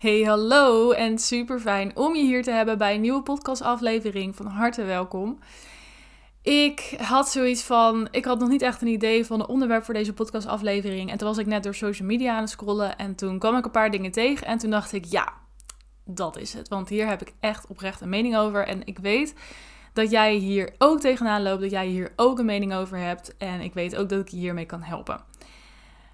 Hey, 0.00 0.22
hallo 0.22 0.90
en 0.90 1.18
super 1.18 1.60
fijn 1.60 1.96
om 1.96 2.14
je 2.14 2.22
hier 2.22 2.42
te 2.42 2.50
hebben 2.50 2.78
bij 2.78 2.94
een 2.94 3.00
nieuwe 3.00 3.22
podcastaflevering. 3.22 4.36
Van 4.36 4.46
harte 4.46 4.84
welkom. 4.84 5.38
Ik 6.42 6.94
had 7.00 7.30
zoiets 7.30 7.62
van, 7.62 8.08
ik 8.10 8.24
had 8.24 8.38
nog 8.38 8.48
niet 8.48 8.62
echt 8.62 8.82
een 8.82 8.88
idee 8.88 9.26
van 9.26 9.40
een 9.40 9.48
onderwerp 9.48 9.84
voor 9.84 9.94
deze 9.94 10.12
podcastaflevering. 10.12 11.10
En 11.10 11.18
toen 11.18 11.28
was 11.28 11.38
ik 11.38 11.46
net 11.46 11.62
door 11.62 11.74
social 11.74 12.08
media 12.08 12.34
aan 12.34 12.40
het 12.40 12.50
scrollen 12.50 12.96
en 12.96 13.14
toen 13.14 13.38
kwam 13.38 13.56
ik 13.56 13.64
een 13.64 13.70
paar 13.70 13.90
dingen 13.90 14.10
tegen. 14.10 14.46
En 14.46 14.58
toen 14.58 14.70
dacht 14.70 14.92
ik, 14.92 15.04
ja, 15.04 15.32
dat 16.04 16.36
is 16.36 16.52
het. 16.52 16.68
Want 16.68 16.88
hier 16.88 17.06
heb 17.06 17.20
ik 17.20 17.32
echt 17.40 17.66
oprecht 17.66 18.00
een 18.00 18.08
mening 18.08 18.36
over. 18.36 18.66
En 18.66 18.86
ik 18.86 18.98
weet 18.98 19.34
dat 19.92 20.10
jij 20.10 20.34
hier 20.34 20.74
ook 20.78 21.00
tegenaan 21.00 21.42
loopt, 21.42 21.60
dat 21.60 21.70
jij 21.70 21.86
hier 21.86 22.12
ook 22.16 22.38
een 22.38 22.44
mening 22.44 22.74
over 22.74 22.98
hebt. 22.98 23.36
En 23.36 23.60
ik 23.60 23.74
weet 23.74 23.96
ook 23.96 24.08
dat 24.08 24.20
ik 24.20 24.28
je 24.28 24.36
hiermee 24.36 24.66
kan 24.66 24.82
helpen. 24.82 25.29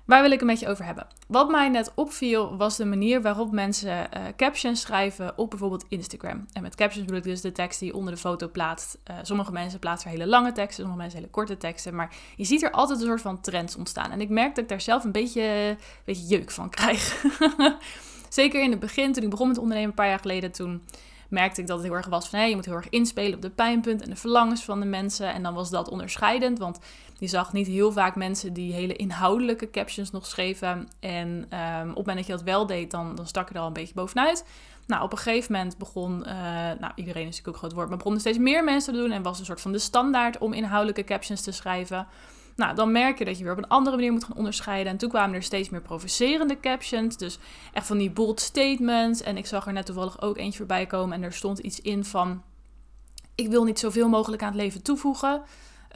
Waar 0.07 0.23
wil 0.23 0.31
ik 0.31 0.39
het 0.39 0.49
met 0.49 0.61
je 0.61 0.69
over 0.69 0.85
hebben? 0.85 1.07
Wat 1.29 1.49
mij 1.51 1.69
net 1.69 1.93
opviel 1.95 2.57
was 2.57 2.77
de 2.77 2.85
manier 2.85 3.23
waarop 3.23 3.53
mensen 3.53 4.09
uh, 4.17 4.23
captions 4.37 4.81
schrijven 4.81 5.39
op 5.39 5.51
bijvoorbeeld 5.51 5.85
Instagram. 5.89 6.47
En 6.53 6.63
met 6.63 6.75
captions 6.75 7.05
bedoel 7.05 7.21
ik 7.21 7.27
dus 7.27 7.41
de 7.41 7.53
tekst 7.53 7.79
die 7.79 7.89
je 7.89 7.95
onder 7.95 8.13
de 8.13 8.21
foto 8.21 8.49
plaatst. 8.49 8.99
Uh, 9.11 9.17
sommige 9.23 9.53
mensen 9.53 9.79
plaatsen 9.79 10.11
hele 10.11 10.27
lange 10.27 10.53
teksten, 10.53 10.75
sommige 10.75 11.01
mensen 11.01 11.19
hele 11.19 11.31
korte 11.31 11.57
teksten. 11.57 11.95
Maar 11.95 12.15
je 12.37 12.45
ziet 12.45 12.63
er 12.63 12.71
altijd 12.71 13.01
een 13.01 13.07
soort 13.07 13.21
van 13.21 13.41
trends 13.41 13.77
ontstaan. 13.77 14.11
En 14.11 14.21
ik 14.21 14.29
merk 14.29 14.55
dat 14.55 14.65
ik 14.65 14.71
daar 14.71 14.81
zelf 14.81 15.05
een 15.05 15.13
beetje, 15.13 15.43
een 15.43 15.79
beetje 16.05 16.27
jeuk 16.27 16.51
van 16.51 16.71
krijg. 16.71 17.25
Zeker 18.29 18.63
in 18.63 18.71
het 18.71 18.81
begin, 18.81 19.13
toen 19.13 19.23
ik 19.23 19.31
begon 19.31 19.49
met 19.49 19.59
ondernemen 19.59 19.89
een 19.89 19.97
paar 19.97 20.09
jaar 20.09 20.19
geleden, 20.19 20.53
toen 20.53 20.83
merkte 21.29 21.61
ik 21.61 21.67
dat 21.67 21.77
het 21.77 21.87
heel 21.87 21.97
erg 21.97 22.07
was 22.07 22.29
van 22.29 22.39
hey, 22.39 22.49
je 22.49 22.55
moet 22.55 22.65
heel 22.65 22.75
erg 22.75 22.89
inspelen 22.89 23.35
op 23.35 23.43
de 23.43 23.51
pijnpunt 23.51 24.03
en 24.03 24.11
de 24.11 24.17
verlangens 24.17 24.65
van 24.65 24.81
de 24.81 24.87
mensen. 24.87 25.33
En 25.33 25.43
dan 25.43 25.55
was 25.55 25.71
dat 25.71 25.89
onderscheidend, 25.89 26.59
want 26.59 26.79
je 27.19 27.27
zag 27.27 27.53
niet 27.53 27.67
heel 27.67 27.93
vaak 27.93 28.17
mensen 28.17 28.53
die 28.53 28.73
hele 28.73 28.97
inhoudelijke 28.97 29.71
captions 29.71 30.11
nog 30.11 30.27
schreven. 30.27 30.89
En 31.01 31.29
um, 31.29 31.91
op 31.91 31.97
het 31.97 32.07
moment 32.07 32.17
dat 32.17 32.27
je 32.27 32.33
dat 32.33 32.43
wel 32.43 32.67
deed, 32.67 32.91
dan, 32.91 33.15
dan 33.15 33.27
stak 33.27 33.49
je 33.49 33.55
er 33.55 33.61
al 33.61 33.67
een 33.67 33.73
beetje 33.73 33.95
bovenuit. 33.95 34.45
Nou, 34.87 35.03
op 35.03 35.13
een 35.13 35.19
gegeven 35.19 35.53
moment 35.53 35.79
begon, 35.79 36.23
uh, 36.27 36.33
nou 36.81 36.93
iedereen 36.95 37.23
is 37.23 37.29
natuurlijk 37.29 37.49
ook 37.49 37.57
groot 37.57 37.73
woord, 37.73 37.89
maar 37.89 37.97
begonnen 37.97 38.21
steeds 38.21 38.39
meer 38.39 38.65
mensen 38.65 38.93
te 38.93 38.99
doen 38.99 39.11
en 39.11 39.23
was 39.23 39.39
een 39.39 39.45
soort 39.45 39.61
van 39.61 39.73
de 39.73 39.79
standaard 39.79 40.39
om 40.39 40.53
inhoudelijke 40.53 41.05
captions 41.05 41.41
te 41.41 41.53
schrijven. 41.53 42.07
Nou, 42.57 42.75
dan 42.75 42.93
merk 42.93 43.19
je 43.19 43.25
dat 43.25 43.39
je 43.39 43.43
weer 43.45 43.53
op 43.53 43.59
een 43.59 43.69
andere 43.69 43.97
manier 43.97 44.13
moet 44.13 44.25
gaan 44.25 44.37
onderscheiden. 44.37 44.93
En 44.93 44.99
toen 44.99 45.09
kwamen 45.09 45.35
er 45.35 45.43
steeds 45.43 45.69
meer 45.69 45.81
provocerende 45.81 46.61
captions. 46.61 47.17
Dus 47.17 47.39
echt 47.73 47.87
van 47.87 47.99
die 47.99 48.11
bold 48.11 48.41
statements. 48.41 49.23
En 49.23 49.37
ik 49.37 49.47
zag 49.47 49.67
er 49.67 49.73
net 49.73 49.87
toevallig 49.87 50.21
ook 50.21 50.37
eentje 50.37 50.59
voorbij 50.59 50.87
komen. 50.87 51.17
En 51.17 51.23
er 51.23 51.33
stond 51.33 51.59
iets 51.59 51.81
in 51.81 52.05
van: 52.05 52.43
Ik 53.35 53.49
wil 53.49 53.65
niet 53.65 53.79
zoveel 53.79 54.09
mogelijk 54.09 54.43
aan 54.43 54.53
het 54.53 54.57
leven 54.57 54.83
toevoegen. 54.83 55.43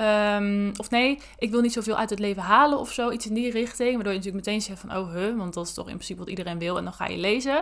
Um, 0.00 0.72
of 0.76 0.90
nee, 0.90 1.18
ik 1.38 1.50
wil 1.50 1.60
niet 1.60 1.72
zoveel 1.72 1.96
uit 1.96 2.10
het 2.10 2.18
leven 2.18 2.42
halen 2.42 2.78
of 2.78 2.92
zo. 2.92 3.10
Iets 3.10 3.26
in 3.26 3.34
die 3.34 3.50
richting. 3.50 3.94
Waardoor 3.94 4.12
je 4.12 4.18
natuurlijk 4.18 4.46
meteen 4.46 4.62
zegt 4.62 4.80
van: 4.80 4.96
Oh, 4.96 5.12
huh, 5.12 5.36
want 5.36 5.54
dat 5.54 5.66
is 5.66 5.74
toch 5.74 5.88
in 5.88 5.94
principe 5.94 6.18
wat 6.18 6.28
iedereen 6.28 6.58
wil. 6.58 6.78
En 6.78 6.84
dan 6.84 6.92
ga 6.92 7.06
je 7.06 7.18
lezen. 7.18 7.56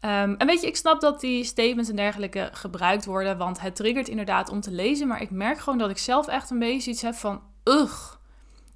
Um, 0.00 0.34
en 0.36 0.46
weet 0.46 0.60
je, 0.60 0.66
ik 0.66 0.76
snap 0.76 1.00
dat 1.00 1.20
die 1.20 1.44
statements 1.44 1.90
en 1.90 1.96
dergelijke 1.96 2.48
gebruikt 2.52 3.04
worden, 3.04 3.38
want 3.38 3.60
het 3.60 3.76
triggert 3.76 4.08
inderdaad 4.08 4.48
om 4.48 4.60
te 4.60 4.70
lezen. 4.70 5.08
Maar 5.08 5.22
ik 5.22 5.30
merk 5.30 5.58
gewoon 5.58 5.78
dat 5.78 5.90
ik 5.90 5.98
zelf 5.98 6.26
echt 6.26 6.50
een 6.50 6.58
beetje 6.58 6.90
iets 6.90 7.02
heb 7.02 7.14
van, 7.14 7.40
ugh, 7.68 8.14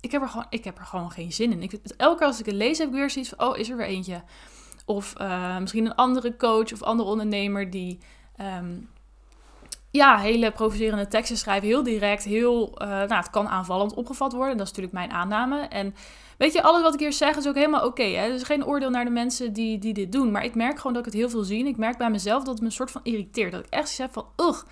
ik 0.00 0.12
heb 0.12 0.22
er 0.22 0.28
gewoon, 0.28 0.46
ik 0.50 0.64
heb 0.64 0.78
er 0.78 0.84
gewoon 0.84 1.10
geen 1.10 1.33
zin 1.33 1.52
in. 1.52 1.62
Ik, 1.62 1.72
elke 1.96 2.19
keer 2.19 2.27
als 2.27 2.41
ik 2.41 2.46
het 2.46 2.55
lees 2.55 2.78
heb 2.78 2.88
ik 2.88 2.94
weer 2.94 3.10
zoiets 3.10 3.32
van, 3.36 3.48
oh, 3.48 3.58
is 3.58 3.69
er 3.70 3.77
weer 3.77 3.86
eentje. 3.86 4.22
Of 4.86 5.14
uh, 5.20 5.58
misschien 5.58 5.84
een 5.86 5.94
andere 5.94 6.36
coach 6.36 6.72
of 6.72 6.82
andere 6.82 7.08
ondernemer 7.08 7.70
die 7.70 7.98
um, 8.41 8.88
ja, 9.91 10.19
hele 10.19 10.50
provocerende 10.50 11.08
teksten 11.08 11.36
schrijft. 11.36 11.64
Heel 11.64 11.82
direct, 11.82 12.24
heel, 12.24 12.82
uh, 12.82 12.88
nou, 12.88 13.14
het 13.14 13.30
kan 13.30 13.48
aanvallend 13.48 13.94
opgevat 13.94 14.32
worden. 14.32 14.56
Dat 14.56 14.66
is 14.66 14.72
natuurlijk 14.72 14.94
mijn 14.94 15.12
aanname. 15.12 15.60
En 15.60 15.94
weet 16.38 16.52
je, 16.52 16.62
alles 16.62 16.82
wat 16.82 16.94
ik 16.94 17.00
hier 17.00 17.12
zeg 17.12 17.36
is 17.36 17.48
ook 17.48 17.54
helemaal 17.54 17.84
oké. 17.84 18.02
Okay, 18.02 18.16
er 18.16 18.34
is 18.34 18.42
geen 18.42 18.66
oordeel 18.66 18.91
naar 18.91 19.04
de 19.04 19.10
mensen 19.10 19.52
die, 19.52 19.78
die 19.78 19.94
dit 19.94 20.12
doen. 20.12 20.30
Maar 20.30 20.44
ik 20.44 20.54
merk 20.54 20.77
gewoon 20.77 20.92
dat 20.92 21.06
ik 21.06 21.12
het 21.12 21.20
heel 21.20 21.30
veel 21.30 21.42
zie. 21.42 21.66
Ik 21.66 21.77
merk 21.77 21.98
bij 21.98 22.10
mezelf 22.10 22.38
dat 22.38 22.52
het 22.52 22.60
me 22.60 22.66
een 22.66 22.72
soort 22.72 22.91
van 22.91 23.00
irriteert. 23.04 23.52
Dat 23.52 23.64
ik 23.64 23.70
echt 23.70 23.88
zeg 23.88 24.08
van, 24.12 24.27
ugh, 24.36 24.62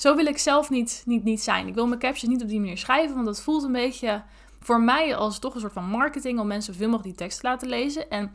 zo 0.00 0.16
wil 0.16 0.26
ik 0.26 0.38
zelf 0.38 0.70
niet, 0.70 1.02
niet, 1.06 1.24
niet 1.24 1.42
zijn. 1.42 1.66
Ik 1.66 1.74
wil 1.74 1.86
mijn 1.86 2.00
captions 2.00 2.32
niet 2.32 2.42
op 2.42 2.48
die 2.48 2.60
manier 2.60 2.78
schrijven, 2.78 3.14
want 3.14 3.26
dat 3.26 3.40
voelt 3.40 3.62
een 3.62 3.72
beetje 3.72 4.22
voor 4.60 4.80
mij 4.80 5.16
als 5.16 5.38
toch 5.38 5.54
een 5.54 5.60
soort 5.60 5.72
van 5.72 5.88
marketing 5.88 6.38
om 6.38 6.46
mensen 6.46 6.72
zoveel 6.72 6.88
mogelijk 6.88 7.16
die 7.16 7.26
tekst 7.26 7.40
te 7.40 7.46
laten 7.46 7.68
lezen. 7.68 8.10
En 8.10 8.32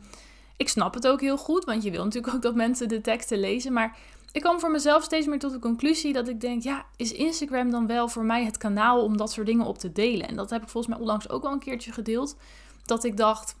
ik 0.56 0.68
snap 0.68 0.94
het 0.94 1.06
ook 1.06 1.20
heel 1.20 1.36
goed, 1.36 1.64
want 1.64 1.82
je 1.82 1.90
wil 1.90 2.04
natuurlijk 2.04 2.34
ook 2.34 2.42
dat 2.42 2.54
mensen 2.54 2.88
de 2.88 3.00
teksten 3.00 3.38
lezen. 3.38 3.72
Maar 3.72 3.96
ik 4.32 4.40
kwam 4.40 4.60
voor 4.60 4.70
mezelf 4.70 5.02
steeds 5.02 5.26
meer 5.26 5.38
tot 5.38 5.52
de 5.52 5.58
conclusie 5.58 6.12
dat 6.12 6.28
ik 6.28 6.40
denk, 6.40 6.62
ja, 6.62 6.84
is 6.96 7.12
Instagram 7.12 7.70
dan 7.70 7.86
wel 7.86 8.08
voor 8.08 8.24
mij 8.24 8.44
het 8.44 8.58
kanaal 8.58 9.02
om 9.02 9.16
dat 9.16 9.32
soort 9.32 9.46
dingen 9.46 9.66
op 9.66 9.78
te 9.78 9.92
delen? 9.92 10.28
En 10.28 10.36
dat 10.36 10.50
heb 10.50 10.62
ik 10.62 10.68
volgens 10.68 10.92
mij 10.92 11.02
onlangs 11.02 11.28
ook 11.28 11.42
wel 11.42 11.52
een 11.52 11.58
keertje 11.58 11.92
gedeeld. 11.92 12.36
Dat 12.84 13.04
ik 13.04 13.16
dacht, 13.16 13.56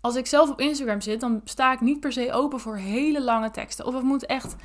als 0.00 0.14
ik 0.14 0.26
zelf 0.26 0.50
op 0.50 0.60
Instagram 0.60 1.00
zit, 1.00 1.20
dan 1.20 1.40
sta 1.44 1.72
ik 1.72 1.80
niet 1.80 2.00
per 2.00 2.12
se 2.12 2.32
open 2.32 2.60
voor 2.60 2.76
hele 2.76 3.22
lange 3.22 3.50
teksten. 3.50 3.86
Of 3.86 3.94
het 3.94 4.02
moet 4.02 4.26
echt 4.26 4.56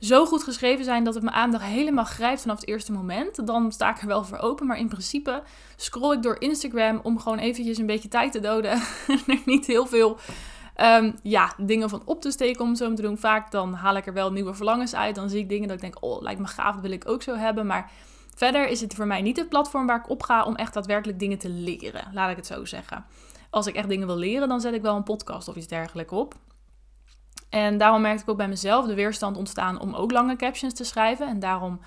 zo 0.00 0.26
goed 0.26 0.42
geschreven 0.42 0.84
zijn 0.84 1.04
dat 1.04 1.14
het 1.14 1.22
mijn 1.22 1.36
aandacht 1.36 1.64
helemaal 1.64 2.04
grijpt 2.04 2.40
vanaf 2.40 2.60
het 2.60 2.68
eerste 2.68 2.92
moment. 2.92 3.46
Dan 3.46 3.72
sta 3.72 3.90
ik 3.90 4.00
er 4.00 4.06
wel 4.06 4.24
voor 4.24 4.38
open. 4.38 4.66
Maar 4.66 4.78
in 4.78 4.88
principe 4.88 5.42
scroll 5.76 6.16
ik 6.16 6.22
door 6.22 6.36
Instagram 6.38 7.00
om 7.02 7.18
gewoon 7.18 7.38
eventjes 7.38 7.78
een 7.78 7.86
beetje 7.86 8.08
tijd 8.08 8.32
te 8.32 8.40
doden. 8.40 8.70
en 9.08 9.20
er 9.26 9.40
niet 9.44 9.66
heel 9.66 9.86
veel 9.86 10.18
um, 10.80 11.14
ja, 11.22 11.52
dingen 11.56 11.88
van 11.88 12.02
op 12.04 12.20
te 12.20 12.30
steken 12.30 12.64
om 12.64 12.74
zo 12.74 12.94
te 12.94 13.02
doen. 13.02 13.18
Vaak 13.18 13.50
dan 13.50 13.74
haal 13.74 13.96
ik 13.96 14.06
er 14.06 14.12
wel 14.12 14.32
nieuwe 14.32 14.54
verlangens 14.54 14.94
uit. 14.94 15.14
Dan 15.14 15.30
zie 15.30 15.40
ik 15.40 15.48
dingen 15.48 15.68
dat 15.68 15.76
ik 15.76 15.82
denk, 15.82 15.96
oh, 16.00 16.22
lijkt 16.22 16.40
me 16.40 16.46
gaaf, 16.46 16.74
dat 16.74 16.82
wil 16.82 16.90
ik 16.90 17.08
ook 17.08 17.22
zo 17.22 17.34
hebben. 17.34 17.66
Maar 17.66 17.90
verder 18.34 18.68
is 18.68 18.80
het 18.80 18.94
voor 18.94 19.06
mij 19.06 19.22
niet 19.22 19.36
het 19.36 19.48
platform 19.48 19.86
waar 19.86 19.98
ik 19.98 20.10
op 20.10 20.22
ga 20.22 20.44
om 20.44 20.54
echt 20.54 20.74
daadwerkelijk 20.74 21.18
dingen 21.18 21.38
te 21.38 21.48
leren. 21.48 22.10
Laat 22.12 22.30
ik 22.30 22.36
het 22.36 22.46
zo 22.46 22.64
zeggen. 22.64 23.04
Als 23.50 23.66
ik 23.66 23.74
echt 23.74 23.88
dingen 23.88 24.06
wil 24.06 24.16
leren, 24.16 24.48
dan 24.48 24.60
zet 24.60 24.74
ik 24.74 24.82
wel 24.82 24.96
een 24.96 25.02
podcast 25.02 25.48
of 25.48 25.56
iets 25.56 25.66
dergelijks 25.66 26.12
op. 26.12 26.34
En 27.48 27.78
daarom 27.78 28.00
merkte 28.00 28.22
ik 28.22 28.28
ook 28.28 28.36
bij 28.36 28.48
mezelf 28.48 28.86
de 28.86 28.94
weerstand 28.94 29.36
ontstaan 29.36 29.80
om 29.80 29.94
ook 29.94 30.10
lange 30.12 30.36
captions 30.36 30.74
te 30.74 30.84
schrijven. 30.84 31.28
En 31.28 31.38
daarom 31.38 31.80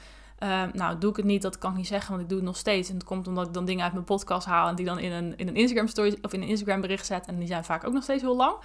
uh, 0.43 0.63
nou, 0.73 0.97
doe 0.97 1.09
ik 1.09 1.15
het 1.15 1.25
niet, 1.25 1.41
dat 1.41 1.57
kan 1.57 1.71
ik 1.71 1.77
niet 1.77 1.87
zeggen, 1.87 2.09
want 2.09 2.21
ik 2.21 2.29
doe 2.29 2.37
het 2.37 2.47
nog 2.47 2.57
steeds. 2.57 2.89
En 2.89 2.95
het 2.95 3.03
komt 3.03 3.27
omdat 3.27 3.47
ik 3.47 3.53
dan 3.53 3.65
dingen 3.65 3.83
uit 3.83 3.93
mijn 3.93 4.05
podcast 4.05 4.45
haal 4.45 4.67
en 4.67 4.75
die 4.75 4.85
dan 4.85 4.99
in 4.99 5.11
een, 5.11 5.37
in 5.37 5.47
een 5.47 5.55
Instagram 5.55 5.87
story 5.87 6.17
of 6.21 6.33
in 6.33 6.41
een 6.41 6.47
Instagram 6.47 6.81
bericht 6.81 7.05
zet. 7.05 7.27
En 7.27 7.37
die 7.37 7.47
zijn 7.47 7.65
vaak 7.65 7.87
ook 7.87 7.93
nog 7.93 8.03
steeds 8.03 8.21
heel 8.21 8.35
lang. 8.35 8.55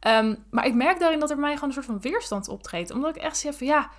Um, 0.00 0.44
maar 0.50 0.66
ik 0.66 0.74
merk 0.74 0.98
daarin 0.98 1.20
dat 1.20 1.30
er 1.30 1.36
bij 1.36 1.44
mij 1.44 1.54
gewoon 1.54 1.68
een 1.68 1.74
soort 1.74 1.86
van 1.86 2.00
weerstand 2.00 2.48
optreedt. 2.48 2.90
Omdat 2.90 3.16
ik 3.16 3.22
echt 3.22 3.36
zeg 3.36 3.56
van 3.56 3.66
ja, 3.66 3.90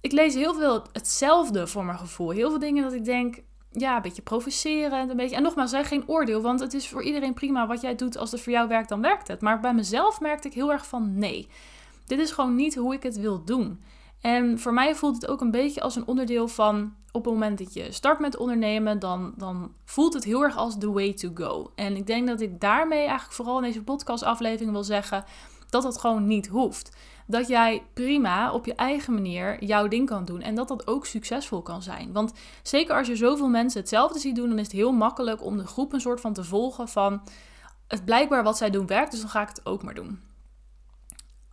ik 0.00 0.12
lees 0.12 0.34
heel 0.34 0.54
veel 0.54 0.82
hetzelfde 0.92 1.66
voor 1.66 1.84
mijn 1.84 1.98
gevoel. 1.98 2.30
Heel 2.30 2.50
veel 2.50 2.58
dingen 2.58 2.82
dat 2.82 2.92
ik 2.92 3.04
denk, 3.04 3.42
ja, 3.78 3.96
een 3.96 4.02
beetje 4.02 4.22
provocerend. 4.22 5.10
Een 5.10 5.16
beetje, 5.16 5.36
en 5.36 5.42
nogmaals, 5.42 5.70
zeg 5.70 5.88
geen 5.88 6.08
oordeel, 6.08 6.42
want 6.42 6.60
het 6.60 6.74
is 6.74 6.88
voor 6.88 7.02
iedereen 7.02 7.34
prima 7.34 7.66
wat 7.66 7.80
jij 7.80 7.94
doet. 7.94 8.16
Als 8.16 8.30
het 8.30 8.40
voor 8.40 8.52
jou 8.52 8.68
werkt, 8.68 8.88
dan 8.88 9.00
werkt 9.00 9.28
het. 9.28 9.40
Maar 9.40 9.60
bij 9.60 9.74
mezelf 9.74 10.20
merkte 10.20 10.48
ik 10.48 10.54
heel 10.54 10.72
erg 10.72 10.86
van 10.86 11.18
nee. 11.18 11.48
Dit 12.06 12.18
is 12.18 12.30
gewoon 12.30 12.54
niet 12.54 12.74
hoe 12.74 12.94
ik 12.94 13.02
het 13.02 13.16
wil 13.16 13.44
doen. 13.44 13.82
En 14.20 14.58
voor 14.58 14.72
mij 14.72 14.94
voelt 14.94 15.14
het 15.14 15.26
ook 15.26 15.40
een 15.40 15.50
beetje 15.50 15.80
als 15.80 15.96
een 15.96 16.06
onderdeel 16.06 16.48
van 16.48 16.94
op 17.12 17.24
het 17.24 17.32
moment 17.32 17.58
dat 17.58 17.74
je 17.74 17.92
start 17.92 18.18
met 18.18 18.36
ondernemen, 18.36 18.98
dan, 18.98 19.34
dan 19.36 19.72
voelt 19.84 20.14
het 20.14 20.24
heel 20.24 20.42
erg 20.42 20.56
als 20.56 20.78
the 20.78 20.92
way 20.92 21.12
to 21.12 21.30
go. 21.34 21.70
En 21.74 21.96
ik 21.96 22.06
denk 22.06 22.26
dat 22.26 22.40
ik 22.40 22.60
daarmee 22.60 22.98
eigenlijk 22.98 23.32
vooral 23.32 23.56
in 23.56 23.62
deze 23.62 23.82
podcastaflevering 23.82 24.72
wil 24.72 24.84
zeggen 24.84 25.24
dat 25.70 25.82
dat 25.82 25.98
gewoon 25.98 26.26
niet 26.26 26.46
hoeft. 26.46 26.96
Dat 27.26 27.48
jij 27.48 27.82
prima 27.94 28.52
op 28.52 28.66
je 28.66 28.74
eigen 28.74 29.14
manier 29.14 29.64
jouw 29.64 29.88
ding 29.88 30.08
kan 30.08 30.24
doen 30.24 30.40
en 30.40 30.54
dat 30.54 30.68
dat 30.68 30.86
ook 30.86 31.06
succesvol 31.06 31.62
kan 31.62 31.82
zijn. 31.82 32.12
Want 32.12 32.32
zeker 32.62 32.96
als 32.96 33.06
je 33.06 33.16
zoveel 33.16 33.48
mensen 33.48 33.80
hetzelfde 33.80 34.18
ziet 34.18 34.36
doen, 34.36 34.48
dan 34.48 34.58
is 34.58 34.66
het 34.66 34.72
heel 34.72 34.92
makkelijk 34.92 35.44
om 35.44 35.56
de 35.56 35.66
groep 35.66 35.92
een 35.92 36.00
soort 36.00 36.20
van 36.20 36.32
te 36.32 36.44
volgen 36.44 36.88
van 36.88 37.22
het 37.88 38.04
blijkbaar 38.04 38.42
wat 38.42 38.56
zij 38.56 38.70
doen 38.70 38.86
werkt, 38.86 39.10
dus 39.10 39.20
dan 39.20 39.30
ga 39.30 39.42
ik 39.42 39.48
het 39.48 39.66
ook 39.66 39.82
maar 39.82 39.94
doen. 39.94 40.20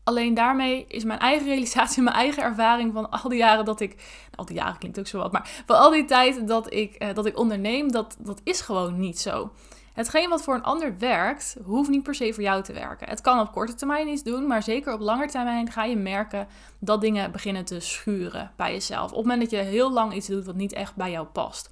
Alleen 0.04 0.34
daarmee 0.34 0.86
is 0.88 1.04
mijn 1.04 1.20
eigen 1.20 1.48
realisatie, 1.54 2.04
mijn 2.04 2.16
eigen 2.16 2.44
ervaring 2.44 2.94
van 2.94 3.10
al 3.10 3.30
die 3.30 3.38
jaren 3.38 3.66
dat 3.66 3.80
ik. 3.80 3.96
Nou, 3.96 4.36
al 4.36 4.46
die 4.46 4.56
jaren 4.56 4.78
klinkt 4.78 5.00
ook 5.00 5.08
zo 5.08 5.18
wat, 5.18 5.32
maar 5.32 5.64
van 5.66 5.78
al 5.78 5.92
die 5.92 6.06
tijd 6.06 6.48
dat 6.48 6.74
ik, 6.74 7.04
uh, 7.04 7.14
dat 7.14 7.26
ik 7.26 7.38
onderneem, 7.38 7.92
dat, 7.92 8.16
dat 8.20 8.42
is 8.44 8.62
gewoon 8.62 9.00
niet 9.00 9.20
zo. 9.20 9.52
Hetgeen 9.94 10.30
wat 10.30 10.44
voor 10.44 10.56
een 10.56 10.64
ander 10.64 10.98
werkt, 10.98 11.58
hoeft 11.64 11.90
niet 11.90 12.04
per 12.04 12.16
se 12.16 12.34
voor 12.34 12.44
jou 12.44 12.64
te 12.64 12.74
werken. 12.74 13.10
Het 13.10 13.22
kan 13.22 13.40
op 13.40 13.52
korte 13.52 13.74
termijn 13.74 14.08
iets 14.08 14.24
doen, 14.24 14.48
maar 14.48 14.64
zeker 14.64 14.94
op 14.94 15.00
lange 15.00 15.28
termijn 15.28 15.72
ga 15.72 15.84
je 15.84 15.96
merken 15.96 16.48
dat 16.80 17.02
dingen 17.02 17.32
beginnen 17.32 17.66
te 17.66 17.80
schuren 17.80 18.52
bij 18.56 18.72
jezelf. 18.72 19.10
Op 19.12 19.18
het 19.18 19.26
moment 19.26 19.42
dat 19.42 19.50
je 19.50 19.58
heel 19.58 19.92
lang 19.92 20.14
iets 20.14 20.28
doet 20.28 20.46
wat 20.46 20.56
niet 20.56 20.74
echt 20.74 20.96
bij 20.96 21.12
jou 21.12 21.28
past. 21.28 21.70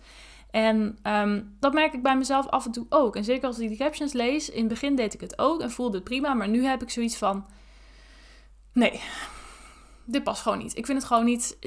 En 0.52 0.98
um, 1.04 1.56
dat 1.60 1.74
merk 1.74 1.94
ik 1.94 2.04
bij 2.04 2.18
mezelf 2.18 2.48
af 2.48 2.66
en 2.66 2.72
toe 2.72 2.86
ook. 2.90 3.16
En 3.16 3.24
zeker 3.24 3.48
als 3.48 3.60
ik 3.60 3.70
die 3.70 3.78
captions 3.78 4.14
lees, 4.14 4.50
in 4.50 4.60
het 4.60 4.68
begin 4.68 4.96
deed 4.96 5.14
ik 5.14 5.22
het 5.22 5.40
ook 5.40 5.62
en 5.62 5.72
voelde 5.72 5.96
het 5.96 6.04
prima, 6.04 6.34
maar 6.34 6.50
nu 6.50 6.66
heb 6.66 6.82
ik 6.82 6.90
zoiets 6.90 7.18
van 7.18 7.46
nee, 8.74 9.02
dit 10.12 10.24
past 10.24 10.42
gewoon 10.42 10.58
niet. 10.58 10.78
Ik 10.78 10.86
vind 10.86 10.98
het 10.98 11.08
gewoon 11.08 11.26
niet. 11.26 11.58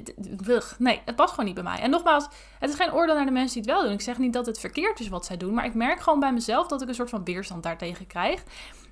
Nee, 0.79 1.01
het 1.05 1.17
past 1.17 1.31
gewoon 1.31 1.45
niet 1.45 1.55
bij 1.55 1.65
mij. 1.65 1.79
En 1.79 1.91
nogmaals, 1.91 2.29
het 2.59 2.71
is 2.71 2.77
geen 2.77 2.93
oordeel 2.93 3.15
naar 3.15 3.25
de 3.25 3.31
mensen 3.31 3.63
die 3.63 3.71
het 3.71 3.81
wel 3.81 3.89
doen. 3.89 3.99
Ik 3.99 4.05
zeg 4.05 4.19
niet 4.19 4.33
dat 4.33 4.47
het 4.47 4.61
verkeerd 4.61 5.01
is 5.01 5.09
wat 5.09 5.27
zij 5.27 5.37
doen, 5.37 5.55
maar 5.55 5.65
ik 5.65 5.75
merk 5.75 6.01
gewoon 6.01 6.21
bij 6.21 6.33
mezelf 6.33 6.67
dat 6.67 6.83
ik 6.83 6.89
een 6.89 6.95
soort 6.95 7.11
van 7.11 7.25
weerstand 7.25 7.63
daartegen 7.63 8.07
krijg. 8.07 8.43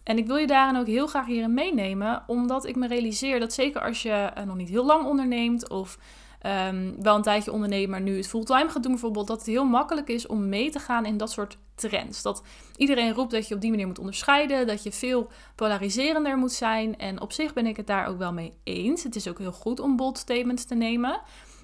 En 0.04 0.18
ik 0.18 0.26
wil 0.26 0.36
je 0.36 0.46
daarin 0.46 0.80
ook 0.80 0.86
heel 0.86 1.06
graag 1.06 1.26
hierin 1.26 1.54
meenemen, 1.54 2.22
omdat 2.26 2.66
ik 2.66 2.76
me 2.76 2.86
realiseer 2.86 3.40
dat 3.40 3.52
zeker 3.52 3.82
als 3.82 4.02
je 4.02 4.30
uh, 4.38 4.44
nog 4.44 4.56
niet 4.56 4.68
heel 4.68 4.86
lang 4.86 5.06
onderneemt 5.06 5.68
of 5.68 5.98
um, 6.46 7.02
wel 7.02 7.16
een 7.16 7.22
tijdje 7.22 7.52
ondernemer, 7.52 8.00
nu 8.00 8.16
het 8.16 8.28
fulltime 8.28 8.68
gaat 8.68 8.82
doen 8.82 8.92
bijvoorbeeld, 8.92 9.26
dat 9.26 9.38
het 9.38 9.46
heel 9.46 9.64
makkelijk 9.64 10.08
is 10.08 10.26
om 10.26 10.48
mee 10.48 10.70
te 10.70 10.78
gaan 10.78 11.06
in 11.06 11.16
dat 11.16 11.30
soort 11.30 11.58
trends. 11.74 12.22
Dat 12.22 12.42
iedereen 12.76 13.12
roept 13.12 13.30
dat 13.30 13.48
je 13.48 13.54
op 13.54 13.60
die 13.60 13.70
manier 13.70 13.86
moet 13.86 13.98
onderscheiden, 13.98 14.66
dat 14.66 14.82
je 14.82 14.92
veel 14.92 15.30
polariserender 15.54 16.36
moet 16.36 16.52
zijn. 16.52 16.98
En 16.98 17.20
op 17.20 17.32
zich 17.32 17.52
ben 17.52 17.66
ik 17.66 17.76
het 17.76 17.86
daar 17.86 18.06
ook 18.06 18.18
wel 18.18 18.32
mee 18.32 18.52
eens. 18.64 19.02
Het 19.02 19.16
is 19.16 19.28
ook 19.28 19.38
heel 19.38 19.52
goed 19.52 19.80
om 19.80 19.96
bold 19.96 20.18
statements 20.18 20.64
te 20.64 20.74
nemen. 20.74 21.20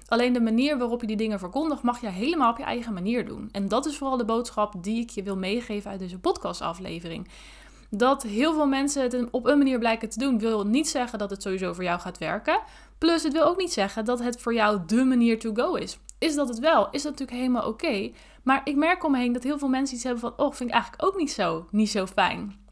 Alleen 0.07 0.33
de 0.33 0.41
manier 0.41 0.77
waarop 0.77 1.01
je 1.01 1.07
die 1.07 1.17
dingen 1.17 1.39
verkondigt, 1.39 1.83
mag 1.83 2.01
je 2.01 2.09
helemaal 2.09 2.51
op 2.51 2.57
je 2.57 2.63
eigen 2.63 2.93
manier 2.93 3.25
doen. 3.25 3.49
En 3.51 3.67
dat 3.67 3.85
is 3.85 3.97
vooral 3.97 4.17
de 4.17 4.25
boodschap 4.25 4.73
die 4.83 5.01
ik 5.01 5.09
je 5.09 5.23
wil 5.23 5.37
meegeven 5.37 5.91
uit 5.91 5.99
deze 5.99 6.19
podcastaflevering. 6.19 7.27
Dat 7.89 8.23
heel 8.23 8.53
veel 8.53 8.67
mensen 8.67 9.01
het 9.01 9.29
op 9.31 9.45
een 9.45 9.57
manier 9.57 9.79
blijken 9.79 10.09
te 10.09 10.19
doen, 10.19 10.39
wil 10.39 10.65
niet 10.65 10.89
zeggen 10.89 11.19
dat 11.19 11.29
het 11.29 11.41
sowieso 11.41 11.73
voor 11.73 11.83
jou 11.83 11.99
gaat 11.99 12.17
werken. 12.17 12.59
Plus, 12.97 13.23
het 13.23 13.33
wil 13.33 13.43
ook 13.43 13.57
niet 13.57 13.73
zeggen 13.73 14.05
dat 14.05 14.19
het 14.19 14.41
voor 14.41 14.53
jou 14.53 14.79
de 14.85 15.03
manier 15.03 15.39
to 15.39 15.53
go 15.53 15.73
is. 15.73 15.97
Is 16.17 16.35
dat 16.35 16.47
het 16.47 16.59
wel? 16.59 16.89
Is 16.91 17.01
dat 17.01 17.11
natuurlijk 17.11 17.39
helemaal 17.39 17.67
oké. 17.67 18.11
Maar 18.43 18.61
ik 18.63 18.75
merk 18.75 19.03
om 19.03 19.11
me 19.11 19.17
heen 19.17 19.33
dat 19.33 19.43
heel 19.43 19.57
veel 19.57 19.67
mensen 19.67 19.95
iets 19.95 20.03
hebben 20.03 20.21
van: 20.21 20.33
Oh, 20.37 20.53
vind 20.53 20.69
ik 20.69 20.75
eigenlijk 20.75 21.03
ook 21.03 21.17
niet 21.17 21.31
zo, 21.31 21.67
niet 21.71 21.89
zo 21.89 22.05
fijn. 22.05 22.65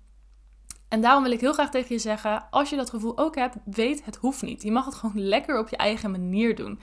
En 0.88 1.02
daarom 1.02 1.24
wil 1.24 1.32
ik 1.32 1.40
heel 1.40 1.54
graag 1.54 1.70
tegen 1.70 1.96
je 1.96 2.02
zeggen: 2.02 2.48
als 2.50 2.70
je 2.70 2.76
dat 2.76 2.90
gevoel 2.90 3.18
ook 3.18 3.36
hebt, 3.36 3.56
weet 3.66 4.06
het 4.06 4.16
hoeft 4.16 4.42
niet. 4.42 4.64
Je 4.64 4.72
mag 4.72 4.86
het 4.86 4.96
gewoon 4.96 5.28
lekker 5.28 5.60
op 5.60 5.70
je 5.70 5.78
eigen 5.78 6.12
manier 6.12 6.56
doen. 6.56 6.80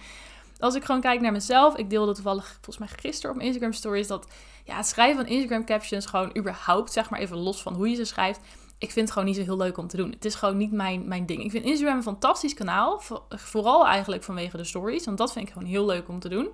Als 0.59 0.75
ik 0.75 0.85
gewoon 0.85 1.01
kijk 1.01 1.21
naar 1.21 1.33
mezelf, 1.33 1.77
ik 1.77 1.91
deelde 1.91 2.15
toevallig 2.15 2.47
volgens 2.47 2.79
mij 2.79 2.89
gisteren 2.89 3.31
op 3.31 3.37
mijn 3.37 3.49
Instagram 3.49 3.73
stories 3.73 4.07
dat 4.07 4.27
ja, 4.65 4.77
het 4.77 4.87
schrijven 4.87 5.25
van 5.25 5.33
Instagram 5.33 5.65
captions 5.65 6.07
gewoon 6.07 6.37
überhaupt, 6.37 6.93
zeg 6.93 7.11
maar 7.11 7.21
even 7.21 7.37
los 7.37 7.63
van 7.63 7.75
hoe 7.75 7.89
je 7.89 7.95
ze 7.95 8.05
schrijft, 8.05 8.41
ik 8.83 8.91
vind 8.91 9.05
het 9.05 9.11
gewoon 9.11 9.29
niet 9.29 9.37
zo 9.37 9.43
heel 9.43 9.57
leuk 9.57 9.79
om 9.79 9.87
te 9.87 9.97
doen. 9.97 10.11
Het 10.11 10.25
is 10.25 10.35
gewoon 10.35 10.57
niet 10.57 10.73
mijn, 10.73 11.09
mijn 11.09 11.27
ding. 11.27 11.45
Ik 11.45 11.51
vind 11.51 11.65
Instagram 11.65 11.97
een 11.97 12.03
fantastisch 12.03 12.55
kanaal, 12.55 13.03
vooral 13.29 13.87
eigenlijk 13.87 14.23
vanwege 14.23 14.57
de 14.57 14.65
stories, 14.65 15.05
want 15.05 15.19
dat 15.19 15.33
vind 15.33 15.47
ik 15.47 15.53
gewoon 15.53 15.69
heel 15.69 15.87
leuk 15.87 16.09
om 16.09 16.19
te 16.19 16.29
doen. 16.29 16.49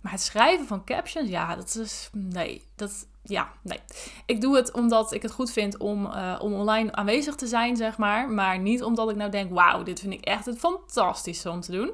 Maar 0.00 0.12
het 0.12 0.20
schrijven 0.20 0.66
van 0.66 0.84
captions, 0.84 1.28
ja, 1.28 1.56
dat 1.56 1.74
is. 1.74 2.10
Nee, 2.12 2.62
dat. 2.76 3.06
Ja, 3.22 3.52
nee. 3.62 3.78
Ik 4.26 4.40
doe 4.40 4.56
het 4.56 4.72
omdat 4.72 5.12
ik 5.12 5.22
het 5.22 5.32
goed 5.32 5.50
vind 5.50 5.76
om, 5.76 6.06
uh, 6.06 6.38
om 6.42 6.54
online 6.54 6.92
aanwezig 6.92 7.34
te 7.34 7.46
zijn, 7.46 7.76
zeg 7.76 7.98
maar. 7.98 8.30
Maar 8.30 8.58
niet 8.58 8.82
omdat 8.82 9.10
ik 9.10 9.16
nou 9.16 9.30
denk: 9.30 9.52
wauw, 9.52 9.82
dit 9.82 10.00
vind 10.00 10.12
ik 10.12 10.24
echt 10.24 10.44
het 10.44 10.58
fantastische 10.58 11.50
om 11.50 11.60
te 11.60 11.72
doen. 11.72 11.90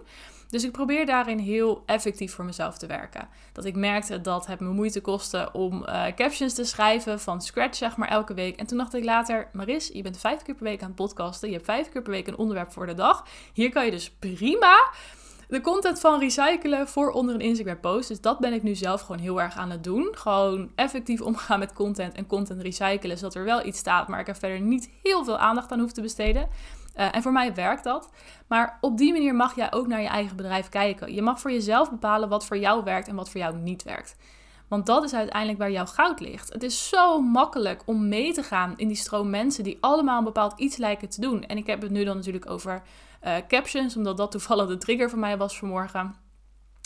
Dus 0.53 0.65
ik 0.65 0.73
probeer 0.73 1.07
daarin 1.07 1.39
heel 1.39 1.83
effectief 1.87 2.35
voor 2.35 2.45
mezelf 2.45 2.79
te 2.79 2.87
werken. 2.87 3.29
Dat 3.53 3.65
ik 3.65 3.77
merkte 3.77 4.21
dat 4.21 4.47
het 4.47 4.61
me 4.61 4.69
moeite 4.69 5.01
kostte 5.01 5.49
om 5.53 5.83
uh, 5.83 6.05
captions 6.15 6.55
te 6.55 6.65
schrijven 6.65 7.21
van 7.21 7.43
scratch, 7.43 7.77
zeg 7.77 7.97
maar, 7.97 8.09
elke 8.09 8.35
week. 8.35 8.57
En 8.57 8.67
toen 8.67 8.79
dacht 8.79 8.95
ik 8.95 9.05
later, 9.05 9.49
Maris, 9.53 9.91
je 9.93 10.03
bent 10.03 10.19
vijf 10.19 10.43
keer 10.43 10.55
per 10.55 10.65
week 10.65 10.81
aan 10.81 10.87
het 10.87 10.97
podcasten. 10.97 11.49
Je 11.49 11.55
hebt 11.55 11.67
vijf 11.67 11.89
keer 11.89 12.03
per 12.03 12.13
week 12.13 12.27
een 12.27 12.37
onderwerp 12.37 12.73
voor 12.73 12.87
de 12.87 12.95
dag. 12.95 13.27
Hier 13.53 13.71
kan 13.71 13.85
je 13.85 13.91
dus 13.91 14.11
prima 14.11 14.91
de 15.49 15.61
content 15.61 16.01
van 16.01 16.21
recyclen 16.21 16.89
voor 16.89 17.11
onder 17.11 17.35
een 17.35 17.41
Instagram 17.41 17.81
post. 17.81 18.09
Dus 18.09 18.21
dat 18.21 18.39
ben 18.39 18.53
ik 18.53 18.63
nu 18.63 18.75
zelf 18.75 19.01
gewoon 19.01 19.21
heel 19.21 19.41
erg 19.41 19.57
aan 19.57 19.71
het 19.71 19.85
doen. 19.85 20.09
Gewoon 20.13 20.71
effectief 20.75 21.21
omgaan 21.21 21.59
met 21.59 21.73
content 21.73 22.15
en 22.15 22.27
content 22.27 22.61
recyclen, 22.61 23.19
zodat 23.19 23.35
er 23.35 23.45
wel 23.45 23.67
iets 23.67 23.79
staat, 23.79 24.09
maar 24.09 24.21
ik 24.21 24.29
er 24.29 24.37
verder 24.37 24.61
niet 24.61 24.91
heel 25.03 25.25
veel 25.25 25.39
aandacht 25.39 25.73
aan 25.73 25.81
hoef 25.81 25.93
te 25.93 26.01
besteden. 26.01 26.49
Uh, 26.97 27.15
en 27.15 27.23
voor 27.23 27.33
mij 27.33 27.55
werkt 27.55 27.85
dat. 27.85 28.11
Maar 28.47 28.79
op 28.81 28.99
die 28.99 29.13
manier 29.13 29.35
mag 29.35 29.57
jij 29.57 29.73
ook 29.73 29.87
naar 29.87 30.01
je 30.01 30.09
eigen 30.09 30.37
bedrijf 30.37 30.69
kijken. 30.69 31.15
Je 31.15 31.23
mag 31.23 31.41
voor 31.41 31.53
jezelf 31.53 31.91
bepalen 31.91 32.29
wat 32.29 32.47
voor 32.47 32.59
jou 32.59 32.85
werkt 32.85 33.09
en 33.09 33.15
wat 33.15 33.31
voor 33.31 33.41
jou 33.41 33.57
niet 33.57 33.83
werkt. 33.83 34.17
Want 34.69 34.87
dat 34.87 35.05
is 35.05 35.15
uiteindelijk 35.15 35.59
waar 35.59 35.71
jouw 35.71 35.87
goud 35.87 36.21
ligt. 36.21 36.53
Het 36.53 36.63
is 36.63 36.89
zo 36.89 37.21
makkelijk 37.21 37.83
om 37.85 38.09
mee 38.09 38.33
te 38.33 38.43
gaan 38.43 38.75
in 38.77 38.89
die 38.89 38.97
stroom 38.97 39.31
mensen 39.31 39.65
die 39.65 39.79
allemaal 39.81 40.19
een 40.19 40.25
bepaald 40.25 40.61
iets 40.61 40.77
lijken 40.77 41.09
te 41.09 41.21
doen. 41.21 41.45
En 41.45 41.57
ik 41.57 41.67
heb 41.67 41.83
het 41.83 41.91
nu 41.91 42.05
dan 42.05 42.17
natuurlijk 42.17 42.51
over 42.51 42.83
uh, 43.25 43.35
captions, 43.49 43.97
omdat 43.97 44.17
dat 44.17 44.31
toevallig 44.31 44.69
de 44.69 44.79
trigger 44.79 45.11
voor 45.11 45.19
mij 45.19 45.37
was 45.37 45.59
vanmorgen. 45.59 46.15